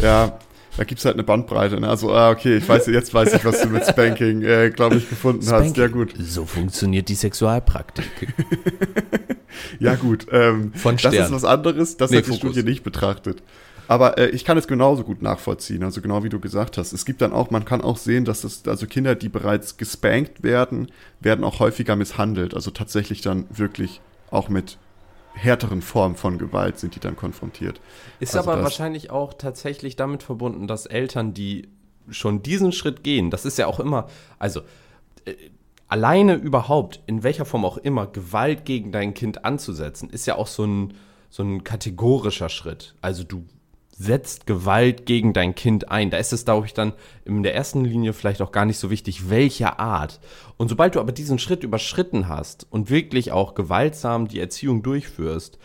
Ja, 0.00 0.38
da 0.78 0.84
gibt 0.84 1.00
es 1.00 1.04
halt 1.04 1.16
eine 1.16 1.24
Bandbreite. 1.24 1.80
Ne? 1.80 1.88
Also, 1.88 2.12
ah, 2.12 2.30
okay, 2.30 2.56
ich 2.56 2.68
weiß, 2.68 2.86
jetzt 2.86 3.12
weiß 3.12 3.34
ich, 3.34 3.44
was 3.44 3.62
du 3.62 3.68
mit 3.68 3.84
Spanking, 3.84 4.42
äh, 4.42 4.70
glaube 4.70 4.94
ich, 4.94 5.10
gefunden 5.10 5.42
Spanking. 5.42 5.70
hast. 5.70 5.76
Ja, 5.76 5.88
gut. 5.88 6.14
So 6.20 6.46
funktioniert 6.46 7.08
die 7.08 7.16
Sexualpraktik. 7.16 8.06
ja, 9.80 9.96
gut. 9.96 10.26
Ähm, 10.30 10.72
Von 10.74 10.96
Stern. 10.96 11.16
Das 11.16 11.26
ist 11.26 11.32
was 11.32 11.44
anderes. 11.44 11.96
Das 11.96 12.12
nee, 12.12 12.18
hat 12.18 12.26
die 12.26 12.30
Fokus. 12.30 12.52
Studie 12.52 12.62
nicht 12.62 12.84
betrachtet. 12.84 13.42
Aber 13.88 14.18
äh, 14.18 14.28
ich 14.28 14.44
kann 14.44 14.56
es 14.56 14.68
genauso 14.68 15.02
gut 15.02 15.20
nachvollziehen, 15.20 15.82
also 15.82 16.00
genau 16.00 16.22
wie 16.22 16.28
du 16.28 16.38
gesagt 16.38 16.78
hast. 16.78 16.92
Es 16.92 17.04
gibt 17.04 17.22
dann 17.22 17.32
auch, 17.32 17.50
man 17.50 17.64
kann 17.64 17.80
auch 17.80 17.96
sehen, 17.96 18.24
dass 18.24 18.42
das, 18.42 18.62
also 18.68 18.86
Kinder, 18.86 19.16
die 19.16 19.28
bereits 19.28 19.78
gespankt 19.78 20.44
werden, 20.44 20.92
werden 21.18 21.44
auch 21.44 21.58
häufiger 21.58 21.96
misshandelt. 21.96 22.54
Also 22.54 22.70
tatsächlich 22.70 23.20
dann 23.20 23.46
wirklich 23.50 24.00
auch 24.30 24.48
mit 24.48 24.78
härteren 25.38 25.82
Formen 25.82 26.16
von 26.16 26.38
Gewalt 26.38 26.78
sind 26.78 26.94
die 26.94 27.00
dann 27.00 27.16
konfrontiert. 27.16 27.80
Ist 28.20 28.36
also 28.36 28.50
aber 28.50 28.62
wahrscheinlich 28.62 29.10
auch 29.10 29.34
tatsächlich 29.34 29.96
damit 29.96 30.22
verbunden, 30.22 30.66
dass 30.66 30.86
Eltern, 30.86 31.34
die 31.34 31.68
schon 32.10 32.42
diesen 32.42 32.72
Schritt 32.72 33.02
gehen, 33.02 33.30
das 33.30 33.44
ist 33.44 33.58
ja 33.58 33.66
auch 33.66 33.80
immer, 33.80 34.08
also 34.38 34.60
äh, 35.24 35.34
alleine 35.88 36.34
überhaupt, 36.34 37.00
in 37.06 37.22
welcher 37.22 37.44
Form 37.44 37.64
auch 37.64 37.78
immer, 37.78 38.06
Gewalt 38.06 38.64
gegen 38.64 38.92
dein 38.92 39.14
Kind 39.14 39.44
anzusetzen, 39.44 40.10
ist 40.10 40.26
ja 40.26 40.36
auch 40.36 40.46
so 40.46 40.64
ein, 40.64 40.94
so 41.30 41.42
ein 41.42 41.64
kategorischer 41.64 42.48
Schritt. 42.48 42.94
Also 43.00 43.24
du 43.24 43.44
setzt 43.98 44.46
Gewalt 44.46 45.06
gegen 45.06 45.32
dein 45.32 45.56
Kind 45.56 45.90
ein. 45.90 46.10
Da 46.10 46.18
ist 46.18 46.32
es, 46.32 46.44
glaube 46.44 46.66
ich, 46.66 46.74
dann 46.74 46.92
in 47.24 47.42
der 47.42 47.54
ersten 47.54 47.84
Linie 47.84 48.12
vielleicht 48.12 48.40
auch 48.40 48.52
gar 48.52 48.64
nicht 48.64 48.78
so 48.78 48.90
wichtig, 48.90 49.28
welche 49.28 49.80
Art. 49.80 50.20
Und 50.56 50.68
sobald 50.68 50.94
du 50.94 51.00
aber 51.00 51.10
diesen 51.10 51.40
Schritt 51.40 51.64
überschritten 51.64 52.28
hast 52.28 52.66
und 52.70 52.90
wirklich 52.90 53.32
auch 53.32 53.54
gewaltsam 53.54 54.28
die 54.28 54.38
Erziehung 54.38 54.84
durchführst, 54.84 55.58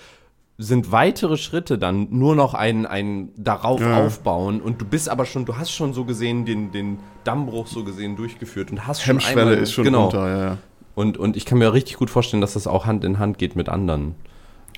sind 0.57 0.91
weitere 0.91 1.37
Schritte 1.37 1.77
dann 1.77 2.07
nur 2.11 2.35
noch 2.35 2.53
ein, 2.53 2.85
ein 2.85 3.29
darauf 3.37 3.81
ja. 3.81 4.03
aufbauen 4.03 4.61
und 4.61 4.81
du 4.81 4.85
bist 4.85 5.09
aber 5.09 5.25
schon, 5.25 5.45
du 5.45 5.57
hast 5.57 5.71
schon 5.71 5.93
so 5.93 6.05
gesehen 6.05 6.45
den, 6.45 6.71
den 6.71 6.99
Dammbruch 7.23 7.67
so 7.67 7.83
gesehen 7.83 8.15
durchgeführt 8.15 8.71
und 8.71 8.85
hast 8.85 9.01
schon 9.01 9.19
einmal, 9.19 9.53
ist 9.55 9.73
schon 9.73 9.83
genau, 9.83 10.03
runter, 10.03 10.27
ja, 10.27 10.45
ja. 10.45 10.57
Und, 10.95 11.17
und 11.17 11.35
ich 11.37 11.45
kann 11.45 11.57
mir 11.57 11.73
richtig 11.73 11.97
gut 11.97 12.11
vorstellen, 12.11 12.41
dass 12.41 12.53
das 12.53 12.67
auch 12.67 12.85
Hand 12.85 13.03
in 13.03 13.17
Hand 13.17 13.39
geht 13.39 13.55
mit 13.55 13.67
anderen. 13.67 14.13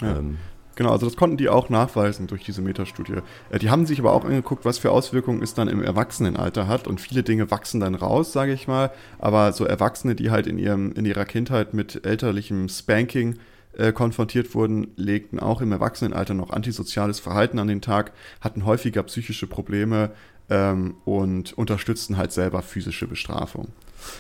Ja. 0.02 0.18
Ähm, 0.18 0.38
Genau, 0.76 0.92
also 0.92 1.06
das 1.06 1.16
konnten 1.16 1.38
die 1.38 1.48
auch 1.48 1.70
nachweisen 1.70 2.28
durch 2.28 2.44
diese 2.44 2.62
Metastudie. 2.62 3.22
Äh, 3.50 3.60
die 3.60 3.70
haben 3.70 3.86
sich 3.86 4.00
aber 4.00 4.14
auch 4.14 4.26
angeguckt, 4.26 4.66
was 4.66 4.78
für 4.78 4.92
Auswirkungen 4.92 5.42
es 5.42 5.54
dann 5.54 5.68
im 5.68 5.82
Erwachsenenalter 5.82 6.68
hat 6.68 6.88
und 6.88 7.00
viele 7.00 7.24
Dinge 7.24 7.50
wachsen 7.50 7.80
dann 7.80 7.96
raus, 7.96 8.34
sage 8.34 8.54
ich 8.54 8.68
mal. 8.68 8.92
Aber 9.18 9.54
so 9.54 9.66
Erwachsene, 9.66 10.16
die 10.16 10.32
halt 10.32 10.48
in, 10.48 10.58
ihrem, 10.58 10.92
in 10.94 11.06
ihrer 11.06 11.26
Kindheit 11.26 11.74
mit 11.74 12.06
elterlichem 12.06 12.68
Spanking 12.68 13.38
äh, 13.78 13.94
konfrontiert 13.94 14.54
wurden, 14.54 14.88
legten 14.98 15.40
auch 15.40 15.62
im 15.62 15.72
Erwachsenenalter 15.72 16.34
noch 16.34 16.50
antisoziales 16.50 17.20
Verhalten 17.20 17.60
an 17.60 17.68
den 17.68 17.82
Tag, 17.82 18.12
hatten 18.42 18.66
häufiger 18.66 19.04
psychische 19.04 19.48
Probleme 19.48 20.12
ähm, 20.50 20.96
und 21.06 21.54
unterstützten 21.54 22.18
halt 22.18 22.34
selber 22.34 22.62
physische 22.62 23.08
Bestrafung. 23.08 23.70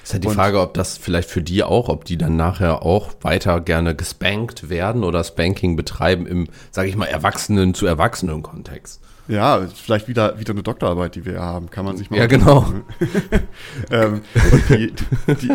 Ist 0.04 0.13
halt 0.13 0.24
die 0.24 0.27
und, 0.27 0.36
Frage, 0.36 0.60
ob 0.62 0.74
das 0.74 0.98
vielleicht 0.98 1.30
für 1.30 1.42
die 1.42 1.63
auch, 1.63 1.89
ob 1.89 2.06
die 2.06 2.18
dann 2.18 2.36
nachher 2.36 2.84
auch 2.84 3.12
weiter 3.22 3.62
gerne 3.62 3.96
gespankt 3.96 4.70
werden 4.70 5.04
oder 5.04 5.24
Spanking 5.24 5.75
betreiben 5.75 6.27
im, 6.27 6.48
sage 6.72 6.89
ich 6.89 6.96
mal, 6.96 7.06
Erwachsenen 7.06 7.74
zu 7.74 7.86
Erwachsenen 7.86 8.44
Kontext. 8.44 9.01
Ja, 9.27 9.65
vielleicht 9.68 10.08
wieder, 10.08 10.39
wieder 10.39 10.51
eine 10.51 10.62
Doktorarbeit, 10.62 11.15
die 11.15 11.25
wir 11.25 11.42
haben, 11.42 11.72
kann 11.72 11.84
man 11.84 11.98
sich 11.98 12.12
mal. 12.12 12.20
Ja, 12.20 12.27
genau. 12.27 12.65
ähm, 13.92 14.22
die, 14.70 14.94
die, 15.27 15.51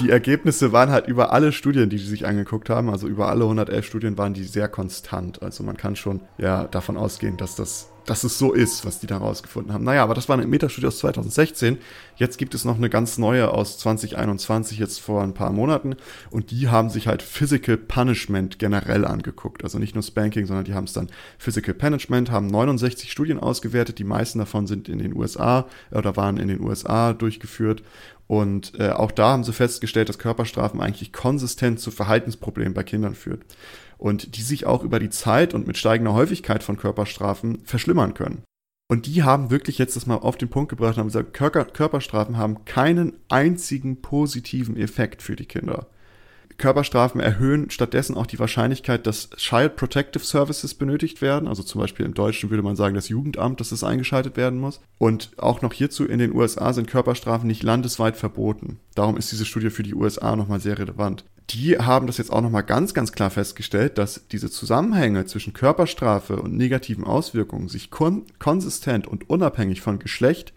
die, 0.00 0.10
Ergebnisse 0.10 0.72
waren 0.72 0.90
halt 0.90 1.06
über 1.06 1.30
alle 1.30 1.52
Studien, 1.52 1.90
die 1.90 1.98
sie 1.98 2.06
sich 2.06 2.26
angeguckt 2.26 2.70
haben, 2.70 2.88
also 2.88 3.06
über 3.06 3.28
alle 3.28 3.44
111 3.44 3.84
Studien 3.84 4.16
waren 4.16 4.32
die 4.32 4.44
sehr 4.44 4.68
konstant. 4.68 5.42
Also 5.42 5.62
man 5.62 5.76
kann 5.76 5.96
schon 5.96 6.22
ja 6.38 6.64
davon 6.64 6.96
ausgehen, 6.96 7.36
dass 7.36 7.56
das 7.56 7.90
dass 8.10 8.24
es 8.24 8.38
so 8.38 8.52
ist, 8.52 8.84
was 8.84 8.98
die 8.98 9.06
da 9.06 9.18
rausgefunden 9.18 9.72
haben. 9.72 9.84
Naja, 9.84 10.02
aber 10.02 10.14
das 10.14 10.28
war 10.28 10.36
eine 10.36 10.44
Metastudie 10.44 10.88
aus 10.88 10.98
2016. 10.98 11.78
Jetzt 12.16 12.38
gibt 12.38 12.56
es 12.56 12.64
noch 12.64 12.76
eine 12.76 12.90
ganz 12.90 13.18
neue 13.18 13.52
aus 13.52 13.78
2021, 13.78 14.80
jetzt 14.80 15.00
vor 15.00 15.22
ein 15.22 15.32
paar 15.32 15.52
Monaten. 15.52 15.94
Und 16.28 16.50
die 16.50 16.68
haben 16.68 16.90
sich 16.90 17.06
halt 17.06 17.22
Physical 17.22 17.76
Punishment 17.76 18.58
generell 18.58 19.04
angeguckt. 19.04 19.62
Also 19.62 19.78
nicht 19.78 19.94
nur 19.94 20.02
Spanking, 20.02 20.46
sondern 20.46 20.64
die 20.64 20.74
haben 20.74 20.86
es 20.86 20.92
dann 20.92 21.08
Physical 21.38 21.72
Punishment, 21.72 22.32
haben 22.32 22.48
69 22.48 23.12
Studien 23.12 23.38
ausgewertet. 23.38 24.00
Die 24.00 24.04
meisten 24.04 24.40
davon 24.40 24.66
sind 24.66 24.88
in 24.88 24.98
den 24.98 25.14
USA 25.14 25.68
äh, 25.92 25.98
oder 25.98 26.16
waren 26.16 26.36
in 26.36 26.48
den 26.48 26.60
USA 26.60 27.12
durchgeführt. 27.12 27.84
Und 28.30 28.78
äh, 28.78 28.90
auch 28.90 29.10
da 29.10 29.32
haben 29.32 29.42
sie 29.42 29.52
festgestellt, 29.52 30.08
dass 30.08 30.20
Körperstrafen 30.20 30.80
eigentlich 30.80 31.12
konsistent 31.12 31.80
zu 31.80 31.90
Verhaltensproblemen 31.90 32.74
bei 32.74 32.84
Kindern 32.84 33.16
führt 33.16 33.42
und 33.98 34.36
die 34.36 34.42
sich 34.42 34.66
auch 34.66 34.84
über 34.84 35.00
die 35.00 35.10
Zeit 35.10 35.52
und 35.52 35.66
mit 35.66 35.76
steigender 35.76 36.14
Häufigkeit 36.14 36.62
von 36.62 36.76
Körperstrafen 36.76 37.64
verschlimmern 37.64 38.14
können. 38.14 38.44
Und 38.88 39.06
die 39.06 39.24
haben 39.24 39.50
wirklich 39.50 39.78
jetzt 39.78 39.96
das 39.96 40.06
mal 40.06 40.14
auf 40.14 40.36
den 40.36 40.48
Punkt 40.48 40.68
gebracht 40.68 40.94
und 40.94 41.00
haben 41.00 41.08
gesagt, 41.08 41.74
Körperstrafen 41.74 42.36
haben 42.36 42.64
keinen 42.64 43.14
einzigen 43.28 44.00
positiven 44.00 44.76
Effekt 44.76 45.22
für 45.22 45.34
die 45.34 45.46
Kinder. 45.46 45.88
Körperstrafen 46.60 47.20
erhöhen 47.20 47.70
stattdessen 47.70 48.16
auch 48.16 48.26
die 48.26 48.38
Wahrscheinlichkeit, 48.38 49.06
dass 49.06 49.30
Child 49.30 49.74
Protective 49.74 50.24
Services 50.24 50.74
benötigt 50.74 51.20
werden. 51.20 51.48
Also 51.48 51.64
zum 51.64 51.80
Beispiel 51.80 52.06
im 52.06 52.14
Deutschen 52.14 52.50
würde 52.50 52.62
man 52.62 52.76
sagen, 52.76 52.94
das 52.94 53.08
Jugendamt, 53.08 53.58
dass 53.58 53.72
es 53.72 53.82
eingeschaltet 53.82 54.36
werden 54.36 54.60
muss. 54.60 54.80
Und 54.98 55.30
auch 55.38 55.62
noch 55.62 55.72
hierzu 55.72 56.04
in 56.04 56.20
den 56.20 56.32
USA 56.32 56.72
sind 56.72 56.86
Körperstrafen 56.86 57.48
nicht 57.48 57.64
landesweit 57.64 58.16
verboten. 58.16 58.78
Darum 58.94 59.16
ist 59.16 59.32
diese 59.32 59.44
Studie 59.44 59.70
für 59.70 59.82
die 59.82 59.94
USA 59.94 60.36
nochmal 60.36 60.60
sehr 60.60 60.78
relevant. 60.78 61.24
Die 61.50 61.78
haben 61.78 62.06
das 62.06 62.18
jetzt 62.18 62.32
auch 62.32 62.42
nochmal 62.42 62.62
ganz, 62.62 62.94
ganz 62.94 63.10
klar 63.10 63.30
festgestellt, 63.30 63.98
dass 63.98 64.28
diese 64.30 64.50
Zusammenhänge 64.50 65.26
zwischen 65.26 65.52
Körperstrafe 65.52 66.36
und 66.36 66.56
negativen 66.56 67.02
Auswirkungen 67.02 67.68
sich 67.68 67.90
kon 67.90 68.24
konsistent 68.38 69.08
und 69.08 69.28
unabhängig 69.28 69.80
von 69.80 69.98
Geschlecht, 69.98 70.52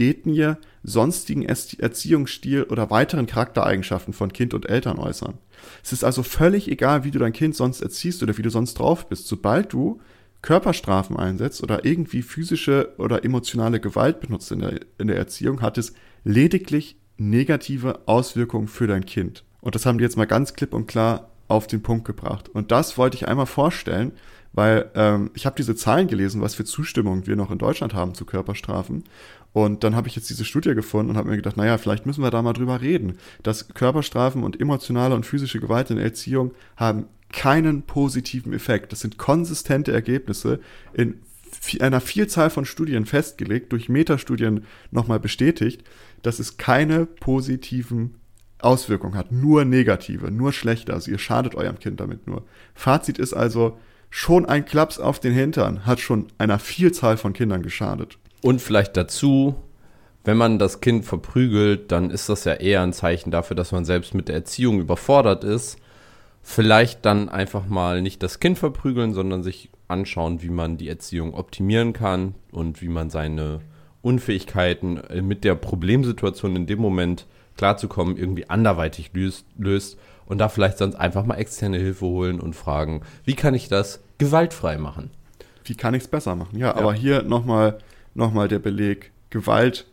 Ethnie, 0.00 0.54
sonstigen 0.82 1.42
Erziehungsstil 1.42 2.64
oder 2.64 2.90
weiteren 2.90 3.26
Charaktereigenschaften 3.26 4.12
von 4.12 4.32
Kind 4.32 4.54
und 4.54 4.68
Eltern 4.68 4.98
äußern. 4.98 5.38
Es 5.84 5.92
ist 5.92 6.04
also 6.04 6.22
völlig 6.22 6.70
egal, 6.70 7.04
wie 7.04 7.10
du 7.10 7.18
dein 7.18 7.32
Kind 7.32 7.54
sonst 7.54 7.80
erziehst 7.80 8.22
oder 8.22 8.38
wie 8.38 8.42
du 8.42 8.50
sonst 8.50 8.74
drauf 8.74 9.08
bist. 9.08 9.26
Sobald 9.26 9.72
du 9.72 10.00
Körperstrafen 10.42 11.16
einsetzt 11.16 11.62
oder 11.62 11.84
irgendwie 11.84 12.22
physische 12.22 12.94
oder 12.96 13.24
emotionale 13.24 13.78
Gewalt 13.78 14.20
benutzt 14.20 14.50
in 14.52 14.60
der, 14.60 14.80
in 14.98 15.08
der 15.08 15.16
Erziehung, 15.16 15.60
hat 15.60 15.76
es 15.76 15.92
lediglich 16.24 16.96
negative 17.18 18.00
Auswirkungen 18.06 18.68
für 18.68 18.86
dein 18.86 19.04
Kind. 19.04 19.44
Und 19.60 19.74
das 19.74 19.84
haben 19.84 19.98
die 19.98 20.04
jetzt 20.04 20.16
mal 20.16 20.26
ganz 20.26 20.54
klipp 20.54 20.72
und 20.72 20.86
klar 20.86 21.30
auf 21.48 21.66
den 21.66 21.82
Punkt 21.82 22.06
gebracht. 22.06 22.48
Und 22.48 22.70
das 22.70 22.96
wollte 22.96 23.16
ich 23.16 23.28
einmal 23.28 23.46
vorstellen, 23.46 24.12
weil 24.52 24.90
ähm, 24.94 25.30
ich 25.34 25.46
habe 25.46 25.56
diese 25.56 25.76
Zahlen 25.76 26.08
gelesen, 26.08 26.40
was 26.40 26.54
für 26.54 26.64
Zustimmung 26.64 27.26
wir 27.26 27.36
noch 27.36 27.50
in 27.50 27.58
Deutschland 27.58 27.94
haben 27.94 28.14
zu 28.14 28.24
Körperstrafen. 28.24 29.04
Und 29.52 29.82
dann 29.82 29.96
habe 29.96 30.08
ich 30.08 30.16
jetzt 30.16 30.30
diese 30.30 30.44
Studie 30.44 30.74
gefunden 30.74 31.10
und 31.10 31.16
habe 31.16 31.28
mir 31.28 31.36
gedacht, 31.36 31.56
naja, 31.56 31.78
vielleicht 31.78 32.06
müssen 32.06 32.22
wir 32.22 32.30
da 32.30 32.42
mal 32.42 32.52
drüber 32.52 32.80
reden, 32.80 33.18
dass 33.42 33.68
Körperstrafen 33.68 34.44
und 34.44 34.60
emotionale 34.60 35.14
und 35.14 35.26
physische 35.26 35.60
Gewalt 35.60 35.90
in 35.90 35.96
der 35.96 36.04
Erziehung 36.04 36.52
haben 36.76 37.06
keinen 37.32 37.82
positiven 37.82 38.52
Effekt. 38.52 38.92
Das 38.92 39.00
sind 39.00 39.18
konsistente 39.18 39.92
Ergebnisse 39.92 40.60
in 40.92 41.20
einer 41.80 42.00
Vielzahl 42.00 42.50
von 42.50 42.64
Studien 42.64 43.06
festgelegt, 43.06 43.72
durch 43.72 43.88
Metastudien 43.88 44.64
nochmal 44.90 45.20
bestätigt, 45.20 45.82
dass 46.22 46.38
es 46.38 46.56
keine 46.56 47.06
positiven 47.06 48.16
Auswirkungen 48.58 49.14
hat, 49.14 49.32
nur 49.32 49.64
negative, 49.64 50.30
nur 50.30 50.52
schlechte. 50.52 50.92
Also 50.92 51.10
ihr 51.10 51.18
schadet 51.18 51.54
eurem 51.54 51.78
Kind 51.78 52.00
damit 52.00 52.26
nur. 52.26 52.44
Fazit 52.74 53.18
ist 53.18 53.32
also, 53.32 53.78
schon 54.10 54.44
ein 54.44 54.64
Klaps 54.64 54.98
auf 54.98 55.20
den 55.20 55.32
Hintern 55.32 55.86
hat 55.86 56.00
schon 56.00 56.26
einer 56.36 56.58
Vielzahl 56.58 57.16
von 57.16 57.32
Kindern 57.32 57.62
geschadet. 57.62 58.18
Und 58.42 58.60
vielleicht 58.60 58.96
dazu, 58.96 59.54
wenn 60.24 60.36
man 60.36 60.58
das 60.58 60.80
Kind 60.80 61.04
verprügelt, 61.04 61.92
dann 61.92 62.10
ist 62.10 62.28
das 62.28 62.44
ja 62.44 62.54
eher 62.54 62.82
ein 62.82 62.92
Zeichen 62.92 63.30
dafür, 63.30 63.56
dass 63.56 63.72
man 63.72 63.84
selbst 63.84 64.14
mit 64.14 64.28
der 64.28 64.34
Erziehung 64.34 64.80
überfordert 64.80 65.44
ist. 65.44 65.78
Vielleicht 66.42 67.04
dann 67.04 67.28
einfach 67.28 67.66
mal 67.66 68.02
nicht 68.02 68.22
das 68.22 68.40
Kind 68.40 68.58
verprügeln, 68.58 69.14
sondern 69.14 69.42
sich 69.42 69.70
anschauen, 69.88 70.42
wie 70.42 70.50
man 70.50 70.76
die 70.76 70.88
Erziehung 70.88 71.34
optimieren 71.34 71.92
kann 71.92 72.34
und 72.50 72.80
wie 72.82 72.88
man 72.88 73.10
seine 73.10 73.60
Unfähigkeiten 74.02 74.98
äh, 74.98 75.22
mit 75.22 75.44
der 75.44 75.54
Problemsituation 75.54 76.56
in 76.56 76.66
dem 76.66 76.80
Moment 76.80 77.26
klarzukommen, 77.56 78.16
irgendwie 78.16 78.48
anderweitig 78.48 79.10
löst, 79.12 79.44
löst 79.58 79.98
und 80.30 80.38
da 80.38 80.48
vielleicht 80.48 80.78
sonst 80.78 80.94
einfach 80.94 81.26
mal 81.26 81.34
externe 81.34 81.76
Hilfe 81.76 82.06
holen 82.06 82.40
und 82.40 82.54
fragen, 82.54 83.02
wie 83.24 83.34
kann 83.34 83.52
ich 83.52 83.68
das 83.68 84.00
gewaltfrei 84.18 84.78
machen? 84.78 85.10
Wie 85.64 85.74
kann 85.74 85.92
ich 85.92 86.04
es 86.04 86.08
besser 86.08 86.36
machen? 86.36 86.56
Ja, 86.56 86.68
ja. 86.68 86.76
aber 86.76 86.94
hier 86.94 87.22
nochmal 87.22 87.78
noch 88.14 88.32
mal 88.32 88.46
der 88.46 88.60
Beleg, 88.60 89.10
Gewalt 89.30 89.86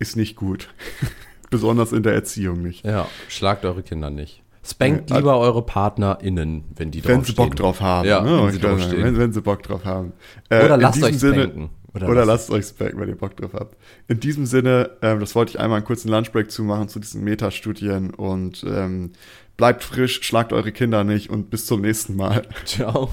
ist 0.00 0.16
nicht 0.16 0.34
gut. 0.34 0.68
Besonders 1.50 1.92
in 1.92 2.02
der 2.02 2.12
Erziehung 2.12 2.60
nicht. 2.60 2.84
Ja, 2.84 3.06
schlagt 3.28 3.64
eure 3.64 3.84
Kinder 3.84 4.10
nicht. 4.10 4.42
Spankt 4.64 5.10
lieber 5.10 5.34
äh, 5.34 5.38
eure 5.38 5.62
PartnerInnen, 5.62 6.64
wenn 6.74 6.90
die 6.90 7.00
drauf 7.00 7.10
Wenn 7.10 7.24
sie 7.24 7.32
Bock 7.32 7.54
drauf 7.54 7.80
haben. 7.80 8.08
Ja, 8.08 8.20
ne? 8.20 8.46
wenn, 8.46 8.52
sie. 8.52 8.62
Wenn, 9.00 9.16
wenn, 9.16 9.32
sie 9.32 9.40
Bock 9.40 9.62
drauf 9.62 9.84
haben. 9.84 10.12
Äh, 10.50 10.64
Oder 10.64 10.76
lasst 10.76 11.02
euch 11.02 11.18
Sinne, 11.18 11.44
spanken. 11.44 11.70
Oder, 12.02 12.12
oder 12.12 12.26
lasst 12.26 12.50
euch 12.50 12.66
spanken, 12.66 13.00
wenn 13.00 13.08
ihr 13.08 13.16
Bock 13.16 13.36
drauf 13.36 13.52
habt. 13.54 13.76
In 14.08 14.20
diesem 14.20 14.46
Sinne, 14.46 14.90
ähm, 15.02 15.20
das 15.20 15.34
wollte 15.34 15.50
ich 15.50 15.60
einmal 15.60 15.78
einen 15.78 15.86
kurzen 15.86 16.08
Lunchbreak 16.08 16.50
zumachen 16.50 16.88
zu 16.88 16.98
diesen 16.98 17.24
Metastudien 17.24 18.10
und 18.14 18.64
ähm, 18.68 19.12
bleibt 19.56 19.84
frisch, 19.84 20.22
schlagt 20.22 20.52
eure 20.52 20.72
Kinder 20.72 21.04
nicht 21.04 21.30
und 21.30 21.50
bis 21.50 21.66
zum 21.66 21.82
nächsten 21.82 22.16
Mal. 22.16 22.42
Ciao. 22.64 23.10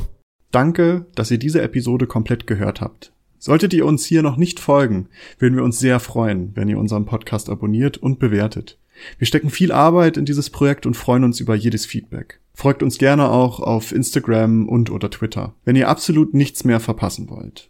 Danke, 0.51 1.06
dass 1.15 1.32
ihr 1.32 1.38
diese 1.38 1.62
Episode 1.62 2.08
komplett 2.08 2.48
gehört 2.48 2.82
habt. 2.82 3.12
Solltet 3.38 3.74
ihr 3.74 3.86
uns 3.86 4.06
hier 4.06 4.24
noch 4.24 4.38
nicht 4.38 4.60
folgen, 4.60 5.10
würden 5.38 5.56
wir 5.56 5.63
uns 5.63 5.80
sehr 5.80 6.00
freuen, 6.00 6.51
wenn 6.56 6.68
ihr 6.68 6.80
unseren 6.80 7.06
Podcast 7.06 7.50
abonniert 7.50 7.98
und 7.98 8.20
bewertet. 8.20 8.80
Wir 9.18 9.27
stecken 9.27 9.50
viel 9.50 9.72
Arbeit 9.72 10.18
in 10.18 10.25
dieses 10.25 10.50
Projekt 10.50 10.86
und 10.86 10.96
freuen 10.96 11.24
uns 11.24 11.39
über 11.39 11.56
jedes 11.56 11.86
Feedback. 11.86 12.39
Folgt 12.54 12.82
uns 12.82 12.98
gerne 12.98 13.30
auch 13.30 13.60
auf 13.60 13.92
Instagram 13.92 14.70
und 14.70 14.89
oder 14.89 15.10
Twitter, 15.10 15.54
wenn 15.65 15.75
ihr 15.75 15.89
absolut 15.89 16.34
nichts 16.34 16.63
mehr 16.63 16.80
verpassen 16.80 17.30
wollt. 17.30 17.70